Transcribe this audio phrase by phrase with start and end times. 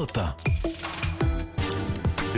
[0.00, 0.34] Europe 1.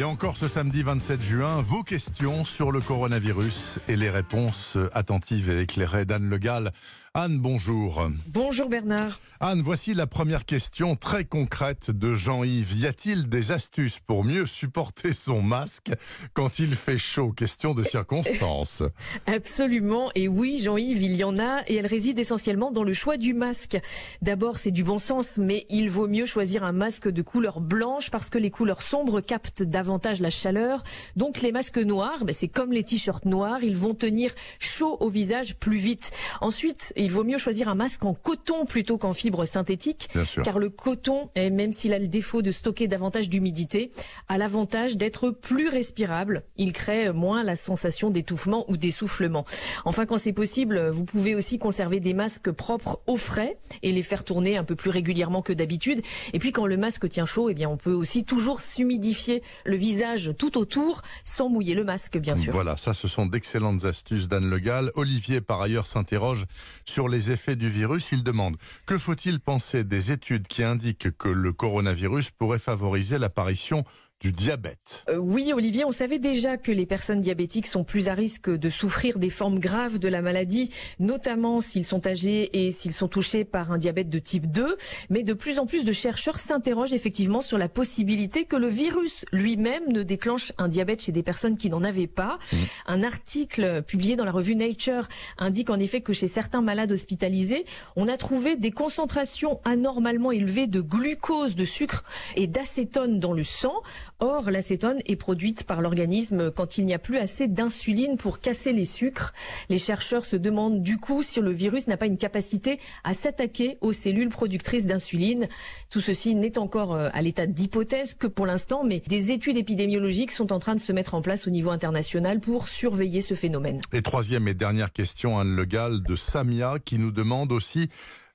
[0.00, 5.48] Et encore ce samedi 27 juin, vos questions sur le coronavirus et les réponses attentives
[5.48, 6.72] et éclairées d'Anne Le Gall.
[7.14, 8.08] Anne, bonjour.
[8.28, 9.20] Bonjour Bernard.
[9.38, 12.78] Anne, voici la première question très concrète de Jean-Yves.
[12.78, 15.92] Y a-t-il des astuces pour mieux supporter son masque
[16.32, 17.32] quand il fait chaud?
[17.32, 18.82] Question de circonstance.
[19.26, 20.10] Absolument.
[20.14, 23.34] Et oui, Jean-Yves, il y en a et elle réside essentiellement dans le choix du
[23.34, 23.78] masque.
[24.22, 28.10] D'abord, c'est du bon sens, mais il vaut mieux choisir un masque de couleur blanche
[28.10, 30.82] parce que les couleurs sombres captent davantage la chaleur.
[31.16, 35.10] Donc les masques noirs, ben, c'est comme les t-shirts noirs, ils vont tenir chaud au
[35.10, 36.10] visage plus vite.
[36.40, 40.42] Ensuite, il vaut mieux choisir un masque en coton plutôt qu'en fibre synthétique, Bien sûr.
[40.42, 43.90] car le coton, même s'il a le défaut de stocker davantage d'humidité,
[44.28, 46.42] a l'avantage d'être plus respirable.
[46.56, 49.44] Il crée moins la sensation d'étouffement ou d'essoufflement.
[49.84, 54.02] Enfin, quand c'est possible, vous pouvez aussi conserver des masques propres au frais et les
[54.02, 56.02] faire tourner un peu plus régulièrement que d'habitude.
[56.32, 59.76] Et puis, quand le masque tient chaud, eh bien, on peut aussi toujours s'humidifier le
[59.76, 62.52] visage tout autour sans mouiller le masque, bien sûr.
[62.52, 64.90] Voilà, ça ce sont d'excellentes astuces d'Anne Le Gall.
[64.94, 66.46] Olivier, par ailleurs, s'interroge
[66.92, 68.12] sur les effets du virus.
[68.12, 73.82] Il demande que faut-il penser des études qui indiquent que le coronavirus pourrait favoriser l'apparition
[74.22, 78.14] du diabète Euh, oui, Olivier, on savait déjà que les personnes diabétiques sont plus à
[78.14, 82.92] risque de souffrir des formes graves de la maladie, notamment s'ils sont âgés et s'ils
[82.92, 84.76] sont touchés par un diabète de type 2.
[85.10, 89.24] Mais de plus en plus de chercheurs s'interrogent effectivement sur la possibilité que le virus
[89.32, 92.38] lui-même ne déclenche un diabète chez des personnes qui n'en avaient pas.
[92.86, 97.64] Un article publié dans la revue Nature indique en effet que chez certains malades hospitalisés,
[97.96, 102.04] on a trouvé des concentrations anormalement élevées de glucose, de sucre
[102.36, 103.74] et d'acétone dans le sang.
[104.20, 108.72] Or, l'acétone est produite par l'organisme quand il n'y a plus assez d'insuline pour casser
[108.72, 109.32] les sucres.
[109.68, 113.78] Les chercheurs se demandent du coup si le virus n'a pas une capacité à s'attaquer
[113.80, 115.48] aux cellules productrices d'insuline.
[115.90, 120.32] Tout ceci n'est encore euh, à l'état d'hypothèse que pour l'instant, mais des études épidémiologiques
[120.32, 123.80] sont en train de se mettre en place au niveau international pour surveiller ce phénomène.
[123.92, 127.88] Et troisième et dernière question, Anne Le Gall de Samia, qui nous demande aussi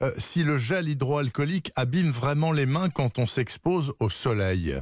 [0.03, 4.75] euh, si le gel hydroalcoolique abîme vraiment les mains quand on s'expose au soleil.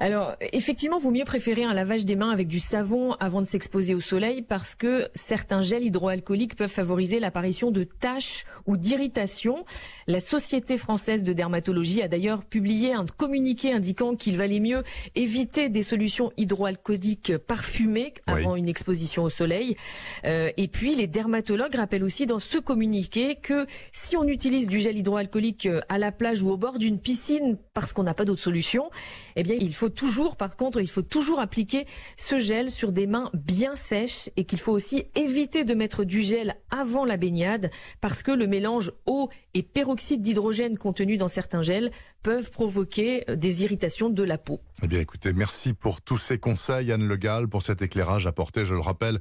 [0.00, 3.94] Alors, effectivement, vaut mieux préférer un lavage des mains avec du savon avant de s'exposer
[3.94, 9.64] au soleil parce que certains gels hydroalcooliques peuvent favoriser l'apparition de taches ou d'irritations.
[10.06, 14.82] La Société française de dermatologie a d'ailleurs publié un communiqué indiquant qu'il valait mieux
[15.14, 19.76] éviter des solutions hydroalcooliques parfumées avant une exposition au soleil.
[20.24, 24.80] Euh, et puis, les dermatologues rappellent aussi dans ce communiqué que si on utilise du
[24.80, 28.24] gel hydroalcoolique euh, à la plage ou au bord d'une piscine parce qu'on n'a pas
[28.24, 28.90] d'autre solution,
[29.36, 31.86] eh bien, il faut toujours, par contre, il faut toujours appliquer
[32.16, 36.22] ce gel sur des mains bien sèches et qu'il faut aussi éviter de mettre du
[36.22, 37.70] gel avant la baignade
[38.00, 41.90] parce que le mélange eau et peroxyde d'hydrogène contenu dans certains gels
[42.22, 44.60] peuvent provoquer euh, des irritations de la peau.
[44.82, 48.64] Eh bien, écoutez, merci pour tous ces conseils, Anne Le Gall, pour cet éclairage apporté,
[48.64, 49.20] je le rappelle,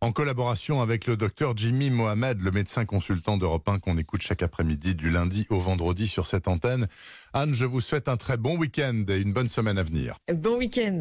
[0.00, 4.42] en collaboration avec le docteur Jimmy Mohamed, le médecin consultant d'Europe 1 qu'on écoute chaque
[4.42, 6.86] après-midi du lundi au vendredi sur cette antenne.
[7.32, 10.16] Anne, je vous souhaite un très bon week-end et une bonne semaine à venir.
[10.32, 11.00] Bon week-end.